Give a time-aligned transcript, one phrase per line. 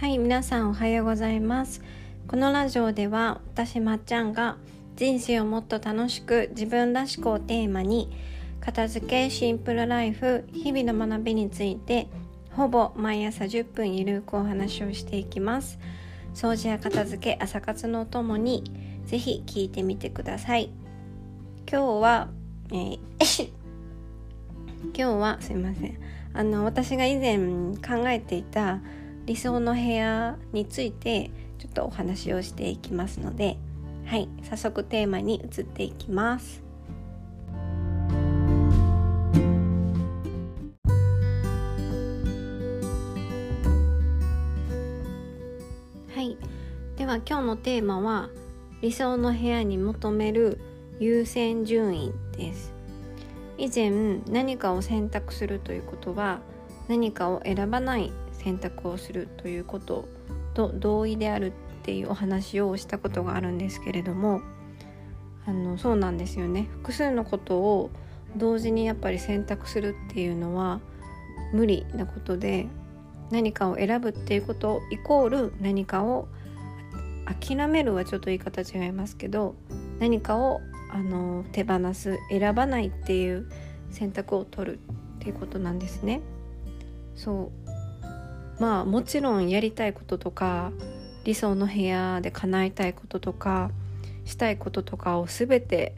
[0.00, 1.82] はい皆さんおはようございます。
[2.28, 4.56] このラジオでは私まっちゃんが
[4.94, 8.08] 人生をもっと楽しく自分らしくをテーマに
[8.60, 12.06] 片付けシンプルライフ日々の学びについて
[12.52, 15.80] ほぼ毎朝10分ゆるくお話をしていきます。
[16.32, 18.62] 掃除や片付け朝活のお供に
[19.04, 20.70] ぜひ聞いてみてください。
[21.68, 22.28] 今日は、
[22.70, 22.98] えー、
[24.94, 25.98] 今日はすいません。
[26.34, 28.78] あの私が以前考えていた
[29.28, 33.58] 理想の部屋についてちょっとお話をしていきますので
[34.06, 36.62] はい早速テーマに移っていきます。
[46.14, 46.38] はい。
[46.96, 48.30] では今日のテーマは
[48.80, 50.58] 理想の部屋に求める
[51.00, 52.72] 優先順位です。
[53.58, 53.90] 以前
[54.30, 56.40] 何かを選択するということは
[56.88, 60.08] 何かを選ばない選択をするということ
[60.54, 64.40] と同意であるっていうお話をしたことがあるんですけれども
[65.46, 67.90] あのそうなんですよね複数のことを
[68.36, 70.80] 同時にやっぱり選択するっていうのは
[71.52, 72.66] 無理なことで
[73.30, 76.28] 何かを選ぶっていうことイコール何かを
[77.26, 79.54] 諦めるはちょっと言い方違いますけど
[79.98, 83.50] 何かをあの手放す選ばないっていう
[83.90, 86.20] 選択を取るっていうことなんですね。
[87.14, 87.67] そう
[88.58, 90.72] まあもちろんやりたいこととか
[91.24, 93.70] 理想の部屋で叶えたいこととか
[94.24, 95.94] したいこととかを全て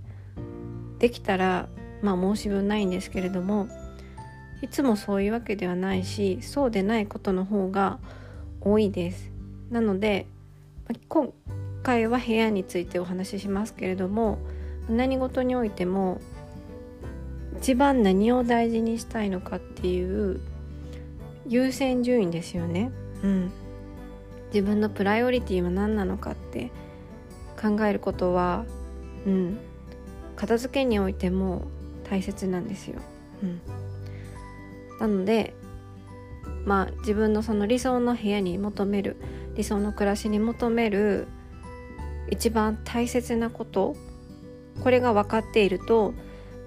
[0.98, 1.68] できたら
[2.02, 3.68] まあ申し分ないんですけれども
[4.62, 7.98] いつもそういうわけではないしそうでないことの方が
[8.60, 9.30] 多いです。
[9.70, 10.26] なので
[11.08, 11.32] 今
[11.82, 14.38] 回は部屋についてお話ししますけれども
[14.88, 16.20] 何事においても
[17.58, 20.40] 一番何を大事にしたいのかっていう
[21.50, 22.92] 優先順位ですよね。
[23.24, 23.50] うん、
[24.54, 26.70] 自分のプライオリティは何なのかって
[27.60, 28.64] 考えることは、
[29.26, 29.58] うん、
[30.36, 31.62] 片付けにおいても
[32.08, 33.00] 大切なんですよ。
[33.42, 33.60] うん、
[35.00, 35.52] なので
[36.64, 39.16] まあ自分のその理想の部屋に求める
[39.56, 41.26] 理想の暮らしに求める
[42.30, 43.96] 一番大切なこと
[44.82, 46.14] これが分かっていると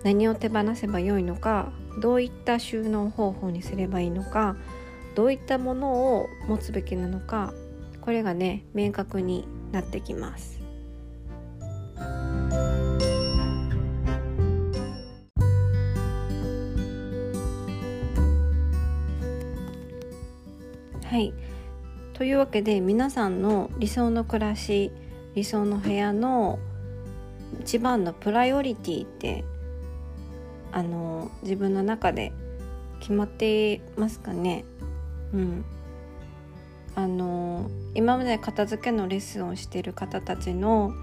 [0.03, 1.71] 何を手放せばよいのか
[2.01, 4.55] どういった収納方法にすればいいのか
[5.15, 7.53] どういったものを持つべきなのか
[8.01, 10.59] これがね明確になってきます。
[21.05, 21.31] はい
[22.13, 24.91] というわけで皆さんの理想の暮らし
[25.35, 26.57] 理想の部屋の
[27.61, 29.43] 一番のプライオリティって
[30.71, 32.33] あの自分の中で
[32.99, 34.65] 決まってますかね？
[35.33, 35.65] うん。
[36.95, 40.93] あの今まで片付けのレッスンをしている方たちの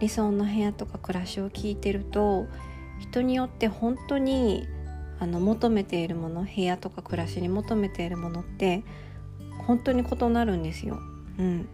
[0.00, 2.46] 理想の部屋とか暮らしを聞いてると
[3.00, 4.66] 人によって本当に
[5.18, 8.82] あの求めているもの部屋とか暮らしに求めているものって
[9.66, 10.98] 本当に異なるんですよ。
[11.38, 11.68] うん、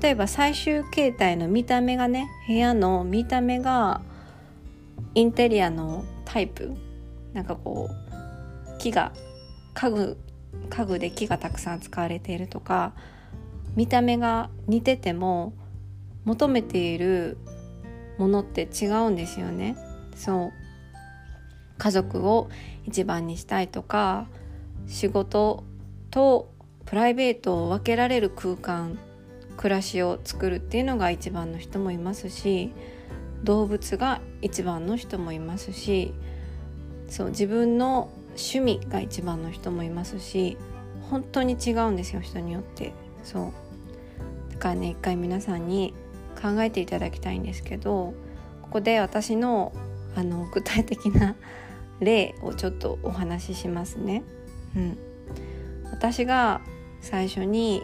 [0.00, 4.00] 例えば最終形態の見た目がね部屋の見た目が
[5.14, 6.74] インテリアのタイプ。
[7.32, 9.12] なんかこう木が
[9.74, 10.16] 家具
[10.68, 12.92] 家具で木がたくさん使われているとか
[13.76, 15.52] 見た目が似てても
[16.24, 17.38] 求めている
[18.18, 19.76] ものって違うんですよね。
[20.14, 20.52] そう
[21.78, 22.50] 家族を
[22.84, 24.26] 一番にしたいとか
[24.86, 25.64] 仕事
[26.10, 26.52] と
[26.84, 28.98] プライベートを分けられる空間
[29.56, 32.72] 暮らしを作るっていうのが一番の人もいますし
[33.44, 36.12] 動物が一番の人もいますし
[37.08, 40.56] そう自分の趣味が一番の人もいますし
[41.10, 42.92] 本当に違うんですよ人によって。
[43.24, 43.52] そ
[44.48, 44.52] う。
[44.52, 45.94] だからね一回皆さんに
[46.40, 48.14] 考えていただきたいんですけど
[48.62, 49.72] ここで私の
[50.16, 51.36] あの具体的な
[52.00, 54.22] 例をちょっとお話ししますね。
[54.76, 54.98] うん、
[55.92, 56.60] 私が
[57.00, 57.82] 最初に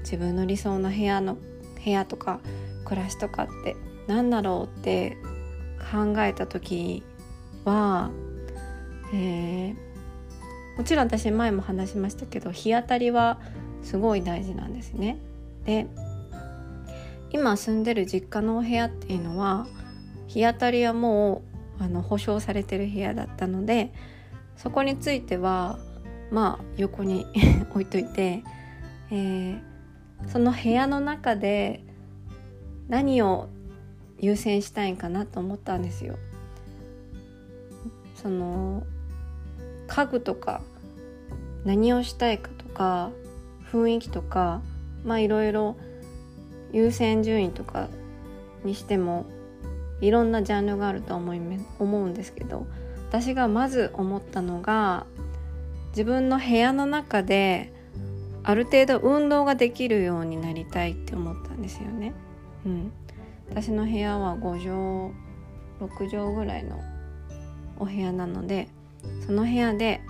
[0.00, 1.36] 自分の理想の部屋の
[1.82, 2.40] 部屋とか
[2.84, 3.76] 暮らしとかって
[4.06, 5.16] 何だろうって
[5.90, 7.02] 考えた時
[7.64, 8.10] は、
[9.12, 9.74] えー、
[10.76, 13.38] もちろん私前も話しましたけど日当たりは
[13.82, 15.18] すごい大事なんですね。
[15.64, 15.86] で
[17.30, 19.66] 今住んでる実家のお部屋っていうのは
[20.26, 21.42] 日当たりはも
[21.80, 23.92] うあの保証されてる部屋だったので
[24.56, 25.78] そこについては
[26.30, 27.26] まあ横に
[27.70, 28.42] 置いといて、
[29.10, 29.58] えー、
[30.28, 31.84] その部屋の中で
[32.88, 33.48] 何を
[34.18, 36.16] 優先したいんかなと思ったんですよ。
[38.14, 38.84] その
[39.92, 40.62] 家具とか
[41.66, 43.10] 何をしたいかとか
[43.70, 44.62] 雰囲気とか
[45.04, 45.76] まあいろいろ
[46.72, 47.88] 優先順位とか
[48.64, 49.26] にしても
[50.00, 51.40] いろんなジャンルがあると思い
[51.78, 52.66] 思うんですけど
[53.10, 55.04] 私がまず思ったのが
[55.90, 57.70] 自分の部屋の中で
[58.44, 62.14] ある程度運動ができるようになりたいって思ったんですよね。
[62.64, 62.92] うん、
[63.50, 65.12] 私の部屋は5
[65.78, 66.80] 畳6畳ぐらいの
[67.76, 68.68] お部屋なので
[69.26, 70.00] その部屋で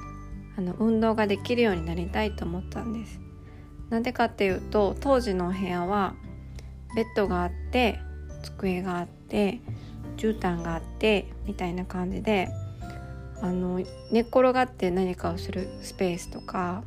[0.56, 3.20] あの運動ができるようになりたいと思ったんです。
[3.90, 6.14] なんでかっていうと当時のお部屋は
[6.96, 7.98] ベッドがあって
[8.42, 9.60] 机があって
[10.16, 12.48] 絨毯があってみたいな感じで
[13.40, 13.80] あの
[14.10, 16.84] 寝っ転がって何かをするスペースとか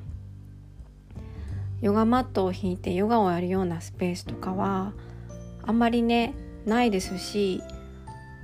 [1.81, 4.94] ヨガマットを引いてヨガをやるようなスペースとかは
[5.63, 6.34] あんまりね
[6.66, 7.62] ないですし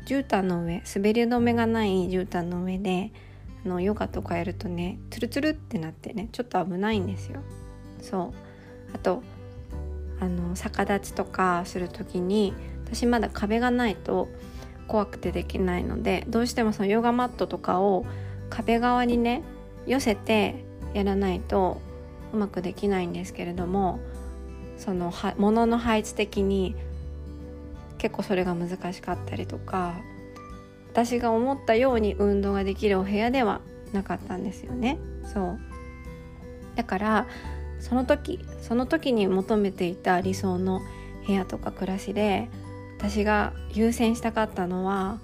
[0.05, 3.11] 絨毯の上滑り止めがない絨毯の上で
[3.65, 7.41] のヨガとかやるとねツルツルってなってねちょっと危ないんですよ。
[8.01, 9.23] そうあと
[10.19, 12.53] あの逆立ちとかする時に
[12.85, 14.27] 私まだ壁がないと
[14.87, 18.05] 怖くてできないのでどうしてもそのヨガマットとかを
[18.49, 19.43] 壁側にね
[19.87, 21.81] 寄せてやらないと
[22.33, 23.99] うまくできないんですけれども
[24.77, 26.75] その物の配置的に
[27.97, 29.95] 結構それが難しかったりとか
[30.91, 33.61] 私が思ったように運動ができるお部屋では
[33.93, 34.99] なかったんですよね。
[35.33, 35.59] そう。
[36.75, 37.27] だから
[37.79, 40.81] その時その時に求めていた理想の
[41.25, 42.49] 部屋とか暮らしで
[42.97, 45.19] 私が優先したかったのは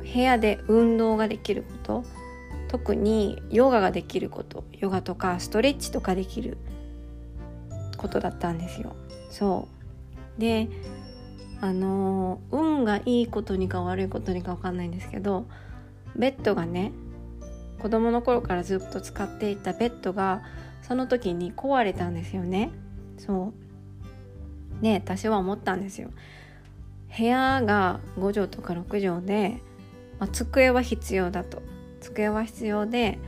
[0.00, 2.04] 部屋で運動ができること。
[2.68, 4.64] 特にヨガができること。
[4.78, 6.58] ヨガとかストレッチとかできる
[7.96, 8.94] ことだったんですよ。
[9.30, 9.68] そ
[10.36, 10.40] う。
[10.40, 10.68] で
[11.60, 15.46] あの運がいいことにか悪いことにか分かんないんですけど
[16.14, 16.92] ベッドがね
[17.80, 20.42] 子供の頃からずっと使っていたベッドが
[20.82, 22.70] その時に壊れたんですよね。
[23.18, 23.52] そ
[24.80, 24.82] う。
[24.82, 26.10] で私は思ったんですよ。
[27.16, 29.60] 部屋が5畳とか6畳で、
[30.18, 31.62] まあ、机は必要だと。
[32.00, 33.18] 机は必要で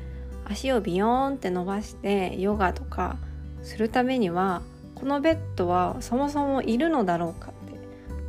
[0.44, 3.18] 足をビヨーンって伸ばしてヨガとか
[3.62, 4.62] するためには
[4.94, 7.52] このベッドはそもそもいるのだろうか。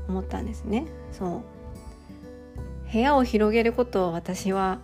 [0.07, 0.85] 思ったんですね。
[1.11, 1.41] そう。
[2.91, 4.79] 部屋を広げることを私は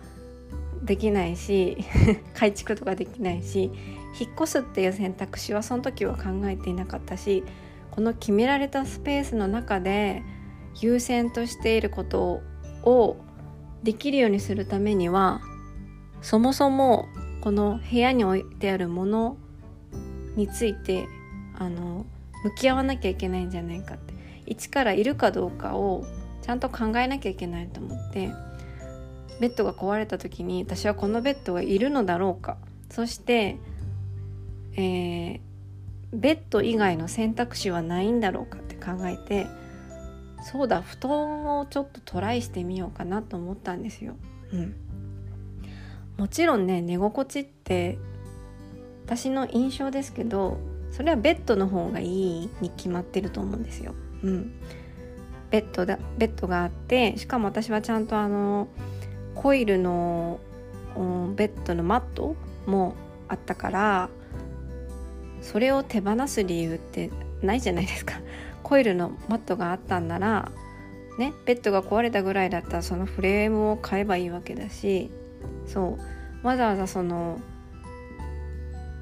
[0.82, 1.76] できないし
[2.34, 3.70] 改築とかできないし
[4.18, 7.44] 引っ越すっていう選択肢はその時は考えていなかったし
[7.90, 10.22] この決められたスペースの中で
[10.80, 12.40] 優先としていること
[12.84, 13.16] を
[13.82, 15.40] できるようにするためには
[16.22, 17.06] そもそも
[17.40, 19.36] この部屋に置いてあるもの
[20.36, 21.06] について
[21.54, 22.06] あの
[22.44, 24.14] 向き合わなきゃいけないんじゃないかって
[24.48, 26.04] 一からいるかどうかを
[26.42, 28.30] ちゃんと考えなきゃいけないと思って
[29.40, 32.56] ベッドが壊れた時に私はこのベッドがいるのだろうか
[32.90, 33.56] そして、
[34.74, 35.40] えー、
[36.12, 39.46] ベッド以外の選択肢はないんだろうかって考えて
[40.42, 44.14] そうだ布団をちょっとトライしてみようかなと思ったんですよ。
[44.52, 44.74] うん、
[46.16, 47.98] もちろんね寝心地って
[49.04, 50.58] 私の印象ですけど
[50.90, 53.94] それはベッドの方がいいに決まってると思うんですよ。
[54.22, 54.52] うん、
[55.50, 58.68] ベッドだベッドがあってしかも私はちゃんとあの
[59.34, 60.40] コイルの
[61.36, 62.34] ベッドのマット
[62.66, 62.94] も
[63.28, 64.08] あったから
[65.40, 67.10] それを手放す理由って
[67.42, 68.20] ないじゃないですか。
[68.64, 70.50] コイルのマットがあったんなら
[71.18, 75.10] ねベッドが壊れたぐらいだったらそのフレームを買えばいいわけだし
[75.66, 75.98] そ
[76.42, 76.46] う。
[76.46, 77.40] わざわざその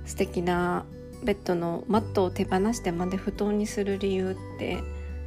[0.05, 0.85] 素敵な
[1.25, 4.79] ベッドのマットを手放してまで布団にする理由って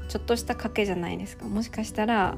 [0.09, 1.45] ちょっとした賭けじゃないですか。
[1.45, 2.35] もしかしたら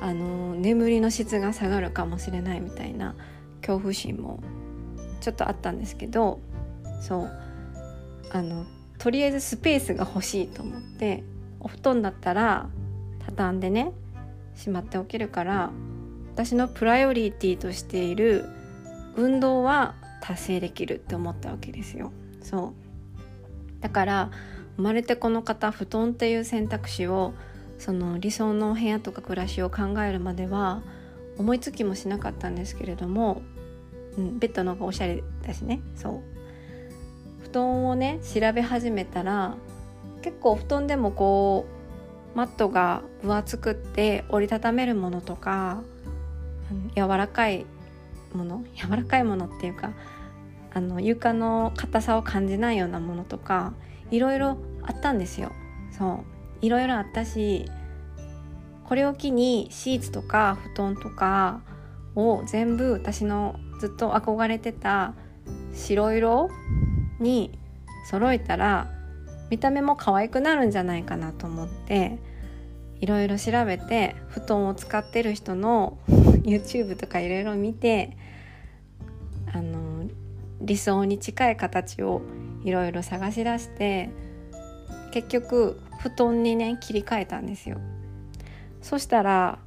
[0.00, 3.14] あの眠りの質が下がるかもしれないみたいな
[3.62, 4.40] 恐怖心も
[5.20, 6.40] ちょっとあったんですけど
[7.00, 7.30] そう。
[8.30, 8.66] あの
[8.98, 11.22] とりあえずスペースが欲しいと思って
[11.60, 12.68] お布団だったら
[13.26, 13.92] 畳んでね
[14.56, 15.70] しまっておけるから
[16.34, 18.44] 私のプライオリティとしている
[19.14, 22.12] 運動は達成できるって思ったわけですよ。
[22.42, 22.74] そ
[23.78, 23.82] う。
[23.82, 24.30] だから
[24.76, 27.34] 生まれてこの方布団っていう選択肢を
[27.78, 30.82] その理想の部屋とか暮らしを考えるまでは
[31.38, 33.42] 思いつきもしなかったんですけれども、
[34.16, 35.80] うん、ベッドの方がおしゃれだしね。
[35.96, 36.20] そう。
[37.42, 39.56] 布団をね調べ始めたら
[40.22, 41.66] 結構布団でもこ
[42.34, 45.82] うマットが分厚くって折りたためるものとか
[46.96, 47.66] 柔らかい
[48.32, 49.92] もの柔らかいものっていうか
[50.72, 53.72] あの床の硬さを感じないようなものとか
[54.10, 55.52] いろいろあったんですよ。
[55.90, 56.34] そう。
[56.64, 57.66] いろいろあったし
[58.84, 61.60] これを機にシーツとか布団とか
[62.14, 65.14] を全部私のずっと憧れてた
[65.74, 66.48] 白色
[67.20, 67.58] に
[68.08, 68.90] 揃えたら
[69.50, 72.18] 見た目も可愛くなるんじゃないかなと思って
[73.00, 75.98] いろいろ調べて布団を使ってる人の
[76.44, 78.16] YouTube とかいろいろ見て
[79.52, 80.08] あの
[80.60, 82.22] 理想に近い形を
[82.64, 84.10] いろいろ探し出して
[85.12, 87.78] 結局布団にね切り替えたんですよ。
[88.82, 89.58] そしたら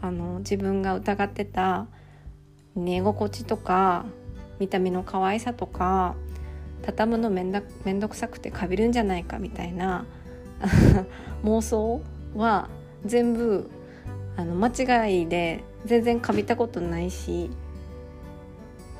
[0.00, 1.86] あの自分が疑ってた
[2.74, 4.06] 寝心地とか
[4.58, 6.14] 見た目の可愛さとか
[6.82, 10.06] 畳むのめんだめんどくさくてかびるんじゃないかみたいな
[11.44, 12.00] 妄想
[12.34, 12.68] は
[13.04, 13.70] 全部
[14.36, 17.50] あの間違いで全然かびたことないし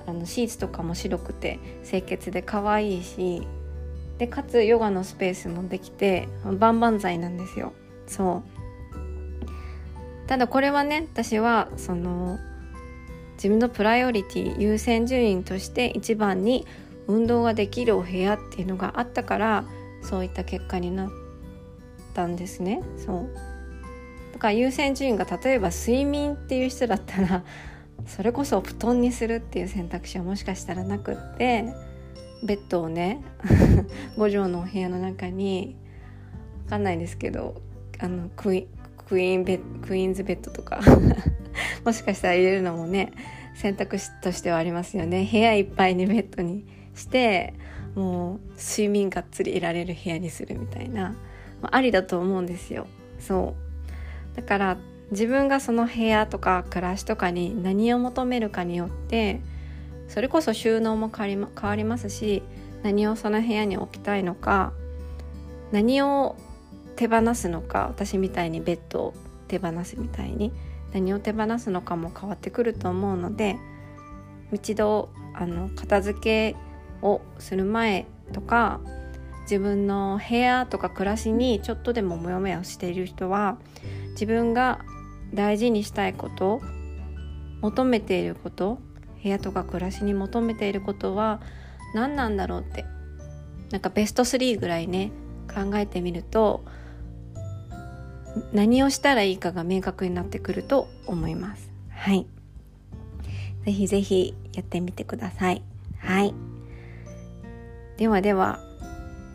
[0.08, 3.46] あのシーツとかも白くて清潔で可愛いし
[4.16, 7.72] でかつヨガのスペースもできて万々歳なんですよ。
[8.06, 8.42] そ
[10.24, 10.26] う。
[10.26, 12.38] ただこれはね私はその
[13.34, 16.66] 自分のプライオリティ優先順位として一番に
[17.06, 19.64] 運動ができるお部屋っていうのがあったから
[20.02, 21.10] そういった結果になっ
[22.14, 22.82] たんですね。
[22.96, 23.28] そう。
[24.32, 27.44] だから優先順位が例えば睡眠っていう人だったら
[28.06, 31.64] それこそ布団にするっていう選択肢はもしかしたらなくって
[32.42, 33.22] ベッドをね
[34.16, 35.76] 5畳のお部屋の中に
[36.64, 37.60] 分かんないですけど
[37.98, 38.68] あのクイ
[39.08, 40.80] クイーンベクイーンズベッドとか
[41.84, 43.12] もしかしたら入れるのもね
[43.54, 45.28] 選択肢としてはありますよね。
[45.30, 46.64] 部屋いっぱいにベッドに
[46.94, 47.54] して
[47.96, 51.16] もう睡眠がっつり得られる部屋にするみたいな、
[51.62, 52.86] あ、ありだと思うんですよ。
[53.18, 53.56] そ
[54.32, 54.36] う。
[54.36, 54.78] だから
[55.10, 59.40] 自分がその部屋とか暮らしとかに何を求めるかによって
[60.08, 62.42] それこそ収納も変わりますし
[62.82, 64.72] 何をその部屋に置きたいのか
[65.72, 66.36] 何を
[66.96, 69.14] 手放すのか私みたいにベッドを
[69.48, 70.52] 手放すみたいに
[70.92, 73.56] 何を手放すのかも変わってくると思うので
[74.52, 76.56] 一度あの片付け
[77.02, 78.80] をする前とか
[79.42, 83.58] 自分の部屋とか暮らしにちょっとでもモヤモヤしている人は
[84.10, 84.80] 自分が
[85.34, 86.60] 大事にしたいこと
[87.60, 88.78] 求めていること
[89.22, 91.40] 部屋とか暮らしに求めていることは
[91.94, 92.84] 何なんだろうって
[93.70, 95.10] なんかベスト3ぐらいね
[95.52, 96.64] 考えてみると
[98.52, 101.70] 何をしたらいいかが明確になってくると思います。
[101.90, 102.26] はい。
[103.64, 105.62] ぜひぜひやってみてください。
[105.98, 106.34] はい。
[107.96, 108.60] ではでは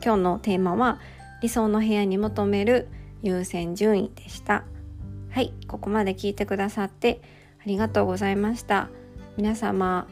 [0.03, 0.99] 今日のテーマは
[1.41, 2.87] 理想の部屋に求める
[3.21, 4.62] 優先順位でした。
[5.43, 7.19] はいここまで聞いてくださって
[7.59, 8.87] ありがとうございました。
[9.35, 10.07] 皆様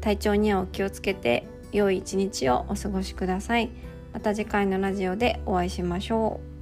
[0.00, 3.70] 体調にはお気をつけて良い一日をお過ごしください。
[4.12, 6.53] また次回のラジオでお会いしましょう。